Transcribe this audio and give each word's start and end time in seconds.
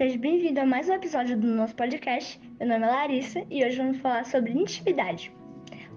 seja 0.00 0.16
bem-vindo 0.16 0.58
a 0.58 0.64
mais 0.64 0.88
um 0.88 0.94
episódio 0.94 1.36
do 1.36 1.46
nosso 1.46 1.76
podcast. 1.76 2.40
Meu 2.58 2.66
nome 2.66 2.86
é 2.86 2.88
Larissa 2.88 3.44
e 3.50 3.62
hoje 3.62 3.76
vamos 3.76 3.98
falar 3.98 4.24
sobre 4.24 4.50
intimidade. 4.50 5.30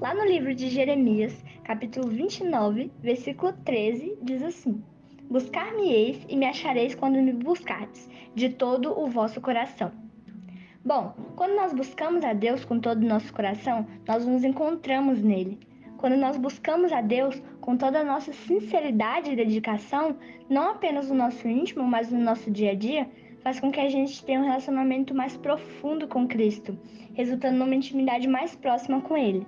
Lá 0.02 0.14
no 0.14 0.26
livro 0.26 0.54
de 0.54 0.68
Jeremias, 0.68 1.42
capítulo 1.64 2.10
29, 2.10 2.92
versículo 3.00 3.54
13, 3.64 4.18
diz 4.22 4.44
assim: 4.44 4.84
Buscar-me-eis 5.30 6.26
e 6.28 6.36
me 6.36 6.46
achareis 6.46 6.94
quando 6.94 7.16
me 7.16 7.32
buscardes, 7.32 8.10
de 8.36 8.50
todo 8.50 8.92
o 8.92 9.08
vosso 9.08 9.40
coração. 9.40 9.90
Bom, 10.84 11.14
quando 11.38 11.56
nós 11.56 11.72
buscamos 11.72 12.26
a 12.26 12.34
Deus 12.34 12.66
com 12.66 12.82
todo 12.82 13.02
o 13.02 13.08
nosso 13.08 13.32
coração, 13.34 13.88
nós 14.06 14.26
nos 14.26 14.44
encontramos 14.44 15.24
nele. 15.24 15.58
Quando 15.96 16.18
nós 16.18 16.36
buscamos 16.36 16.92
a 16.92 17.00
Deus 17.00 17.42
com 17.62 17.78
toda 17.78 18.02
a 18.02 18.04
nossa 18.04 18.34
sinceridade 18.34 19.32
e 19.32 19.36
dedicação, 19.38 20.18
não 20.50 20.72
apenas 20.72 21.08
no 21.08 21.16
nosso 21.16 21.48
íntimo, 21.48 21.86
mas 21.86 22.12
no 22.12 22.20
nosso 22.20 22.52
dia 22.52 22.72
a 22.72 22.76
dia, 22.76 23.10
faz 23.44 23.60
com 23.60 23.72
que 23.72 23.80
a 23.80 23.90
gente 23.90 24.24
tenha 24.24 24.40
um 24.40 24.46
relacionamento 24.46 25.14
mais 25.14 25.36
profundo 25.36 26.08
com 26.08 26.28
Cristo, 26.28 26.78
resultando 27.14 27.58
numa 27.58 27.76
intimidade 27.76 28.28
mais 28.28 28.56
próxima 28.56 29.02
com 29.02 29.18
Ele. 29.18 29.46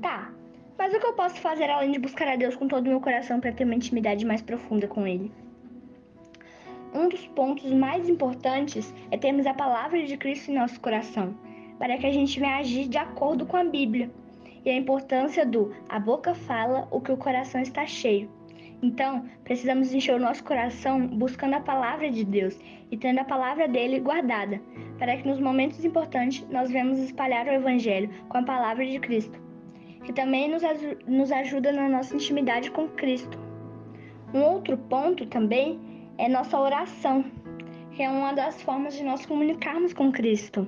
Tá, 0.00 0.32
mas 0.78 0.94
o 0.94 1.00
que 1.00 1.06
eu 1.06 1.12
posso 1.12 1.36
fazer 1.36 1.68
além 1.68 1.90
de 1.90 1.98
buscar 1.98 2.28
a 2.28 2.36
Deus 2.36 2.56
com 2.56 2.68
todo 2.68 2.86
o 2.86 2.90
meu 2.90 3.00
coração 3.00 3.40
para 3.40 3.52
ter 3.52 3.64
uma 3.64 3.74
intimidade 3.74 4.24
mais 4.24 4.40
profunda 4.40 4.86
com 4.86 5.06
Ele? 5.06 5.32
Um 6.94 7.08
dos 7.08 7.26
pontos 7.28 7.70
mais 7.72 8.08
importantes 8.08 8.94
é 9.10 9.16
termos 9.16 9.46
a 9.46 9.54
palavra 9.54 10.04
de 10.04 10.16
Cristo 10.16 10.50
em 10.50 10.54
nosso 10.54 10.78
coração, 10.80 11.34
para 11.78 11.96
que 11.96 12.06
a 12.06 12.12
gente 12.12 12.38
venha 12.38 12.58
agir 12.58 12.86
de 12.86 12.98
acordo 12.98 13.46
com 13.46 13.56
a 13.56 13.64
Bíblia 13.64 14.10
e 14.64 14.70
a 14.70 14.76
importância 14.76 15.44
do 15.44 15.74
a 15.88 15.98
boca 15.98 16.34
fala 16.34 16.86
o 16.90 17.00
que 17.00 17.10
o 17.10 17.16
coração 17.16 17.60
está 17.60 17.86
cheio. 17.86 18.30
Então, 18.82 19.24
precisamos 19.44 19.94
encher 19.94 20.16
o 20.16 20.18
nosso 20.18 20.42
coração 20.42 21.06
buscando 21.06 21.54
a 21.54 21.60
palavra 21.60 22.10
de 22.10 22.24
Deus 22.24 22.58
e 22.90 22.96
tendo 22.96 23.20
a 23.20 23.24
palavra 23.24 23.68
dele 23.68 24.00
guardada, 24.00 24.60
para 24.98 25.16
que 25.16 25.26
nos 25.26 25.38
momentos 25.38 25.84
importantes 25.84 26.44
nós 26.50 26.68
venhamos 26.68 26.98
espalhar 26.98 27.46
o 27.46 27.52
Evangelho 27.52 28.10
com 28.28 28.38
a 28.38 28.42
palavra 28.42 28.84
de 28.84 28.98
Cristo, 28.98 29.40
que 30.04 30.12
também 30.12 30.50
nos, 30.50 30.62
nos 31.06 31.30
ajuda 31.30 31.70
na 31.70 31.88
nossa 31.88 32.16
intimidade 32.16 32.72
com 32.72 32.88
Cristo. 32.88 33.38
Um 34.34 34.42
outro 34.42 34.76
ponto 34.76 35.26
também 35.26 35.80
é 36.18 36.28
nossa 36.28 36.58
oração, 36.58 37.24
que 37.92 38.02
é 38.02 38.10
uma 38.10 38.32
das 38.32 38.60
formas 38.62 38.94
de 38.94 39.04
nós 39.04 39.24
comunicarmos 39.24 39.92
com 39.92 40.10
Cristo. 40.10 40.66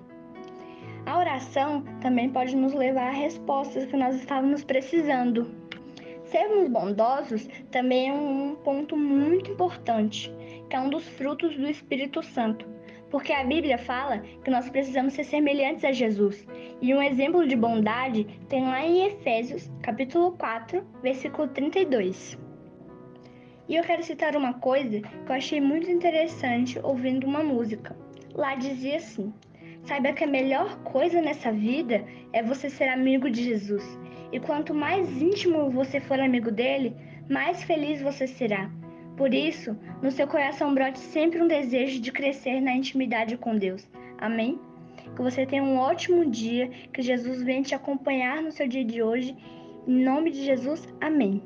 A 1.04 1.18
oração 1.18 1.82
também 2.00 2.30
pode 2.30 2.54
nos 2.54 2.74
levar 2.74 3.08
a 3.08 3.12
respostas 3.12 3.86
que 3.86 3.96
nós 3.96 4.14
estávamos 4.14 4.62
precisando. 4.62 5.63
Sermos 6.34 6.68
bondosos 6.68 7.48
também 7.70 8.08
é 8.08 8.12
um 8.12 8.56
ponto 8.56 8.96
muito 8.96 9.52
importante, 9.52 10.34
que 10.68 10.74
é 10.74 10.80
um 10.80 10.90
dos 10.90 11.06
frutos 11.10 11.56
do 11.56 11.70
Espírito 11.70 12.24
Santo. 12.24 12.66
Porque 13.08 13.32
a 13.32 13.44
Bíblia 13.44 13.78
fala 13.78 14.18
que 14.18 14.50
nós 14.50 14.68
precisamos 14.68 15.12
ser 15.12 15.22
semelhantes 15.22 15.84
a 15.84 15.92
Jesus. 15.92 16.44
E 16.82 16.92
um 16.92 17.00
exemplo 17.00 17.46
de 17.46 17.54
bondade 17.54 18.24
tem 18.48 18.64
lá 18.64 18.84
em 18.84 19.06
Efésios, 19.06 19.70
capítulo 19.80 20.32
4, 20.32 20.84
versículo 21.04 21.46
32. 21.46 22.36
E 23.68 23.76
eu 23.76 23.84
quero 23.84 24.02
citar 24.02 24.34
uma 24.34 24.54
coisa 24.54 25.02
que 25.02 25.30
eu 25.30 25.36
achei 25.36 25.60
muito 25.60 25.88
interessante 25.88 26.80
ouvindo 26.82 27.28
uma 27.28 27.44
música. 27.44 27.96
Lá 28.34 28.56
dizia 28.56 28.96
assim: 28.96 29.32
Saiba 29.84 30.12
que 30.12 30.24
a 30.24 30.26
melhor 30.26 30.78
coisa 30.82 31.20
nessa 31.20 31.52
vida 31.52 32.04
é 32.32 32.42
você 32.42 32.68
ser 32.68 32.88
amigo 32.88 33.30
de 33.30 33.44
Jesus. 33.44 33.84
E 34.34 34.40
quanto 34.40 34.74
mais 34.74 35.22
íntimo 35.22 35.70
você 35.70 36.00
for 36.00 36.18
amigo 36.18 36.50
dele, 36.50 36.92
mais 37.30 37.62
feliz 37.62 38.02
você 38.02 38.26
será. 38.26 38.68
Por 39.16 39.32
isso, 39.32 39.78
no 40.02 40.10
seu 40.10 40.26
coração 40.26 40.74
brote 40.74 40.98
sempre 40.98 41.40
um 41.40 41.46
desejo 41.46 42.00
de 42.00 42.10
crescer 42.10 42.60
na 42.60 42.74
intimidade 42.74 43.36
com 43.36 43.56
Deus. 43.56 43.88
Amém? 44.18 44.58
Que 45.14 45.22
você 45.22 45.46
tenha 45.46 45.62
um 45.62 45.76
ótimo 45.76 46.28
dia, 46.28 46.68
que 46.92 47.00
Jesus 47.00 47.44
venha 47.44 47.62
te 47.62 47.76
acompanhar 47.76 48.42
no 48.42 48.50
seu 48.50 48.66
dia 48.66 48.84
de 48.84 49.00
hoje. 49.00 49.36
Em 49.86 50.04
nome 50.04 50.32
de 50.32 50.44
Jesus, 50.44 50.84
amém. 51.00 51.40